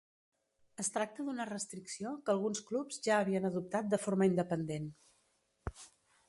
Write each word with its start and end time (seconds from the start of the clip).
Es 0.83 0.87
tracta 0.93 1.25
d’una 1.27 1.45
restricció 1.49 2.13
que 2.29 2.33
alguns 2.33 2.63
clubs 2.71 2.99
ja 3.09 3.19
havien 3.19 3.47
adoptat 3.51 3.93
de 3.93 4.01
forma 4.07 4.31
independent. 4.31 4.91